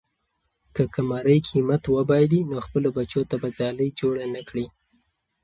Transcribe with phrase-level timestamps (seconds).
[0.75, 4.65] که قمرۍ همت وبایلي، نو خپلو بچو ته به ځالۍ جوړه نه کړي.